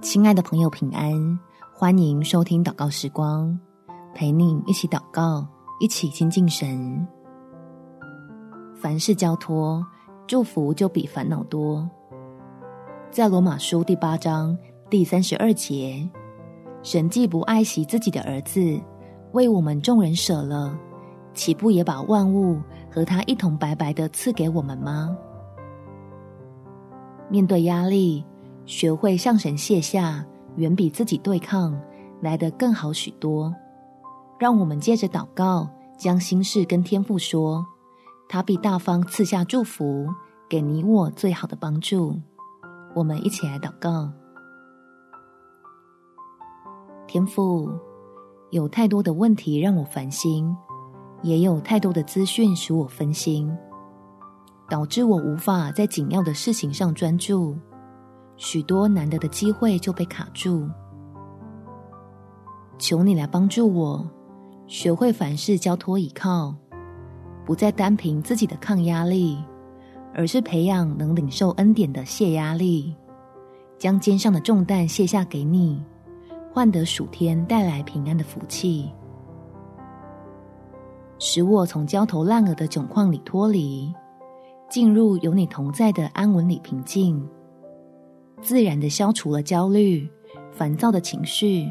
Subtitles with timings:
[0.00, 1.38] 亲爱的朋友，平安！
[1.74, 3.58] 欢迎收听祷告时光，
[4.14, 5.46] 陪你一起祷告，
[5.78, 7.06] 一起亲近神。
[8.74, 9.84] 凡事交托，
[10.26, 11.86] 祝福就比烦恼多。
[13.10, 14.56] 在罗马书第八章
[14.88, 16.08] 第三十二节，
[16.82, 18.80] 神既不爱惜自己的儿子，
[19.32, 20.74] 为我们众人舍了，
[21.34, 22.58] 岂不也把万物
[22.90, 25.14] 和他一同白白的赐给我们吗？
[27.28, 28.24] 面对压力，
[28.66, 30.24] 学会向神卸下，
[30.56, 31.78] 远比自己对抗
[32.20, 33.54] 来得更好许多。
[34.38, 37.66] 让我们借着祷告，将心事跟天父说，
[38.28, 40.08] 他必大方赐下祝福，
[40.48, 42.16] 给你我最好的帮助。
[42.94, 44.10] 我们一起来祷告。
[47.06, 47.70] 天父，
[48.50, 50.56] 有太多的问题让我烦心，
[51.22, 53.52] 也有太多的资讯使我分心，
[54.68, 57.56] 导致我无法在紧要的事情上专注。
[58.40, 60.66] 许多难得的机会就被卡住，
[62.78, 64.10] 求你来帮助我，
[64.66, 66.54] 学会凡事交托倚靠，
[67.44, 69.36] 不再单凭自己的抗压力，
[70.14, 72.96] 而是培养能领受恩典的卸压力，
[73.76, 75.78] 将肩上的重担卸下给你，
[76.50, 78.90] 换得暑天带来平安的福气，
[81.18, 83.94] 使我从焦头烂额的窘况里脱离，
[84.70, 87.28] 进入有你同在的安稳里平静。
[88.42, 90.08] 自然的消除了焦虑、
[90.50, 91.70] 烦躁的情绪，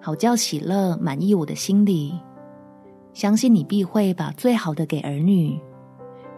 [0.00, 2.18] 好叫喜乐满意我的心里。
[3.12, 5.58] 相信你必会把最好的给儿女，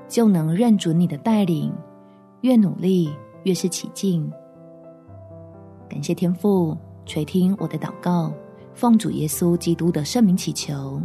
[0.09, 1.73] 就能认准你的带领，
[2.41, 3.11] 越努力
[3.43, 4.31] 越是起劲。
[5.89, 8.33] 感谢天父垂听我的祷告，
[8.73, 11.01] 奉主耶稣基督的圣名祈求，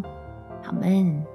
[0.64, 1.26] 阿们。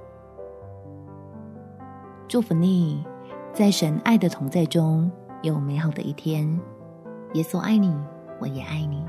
[2.29, 3.05] 祝福你，
[3.53, 5.11] 在神爱的同在中
[5.43, 6.59] 有美好的一天。
[7.35, 7.95] 耶稣爱你，
[8.41, 9.05] 我也爱你。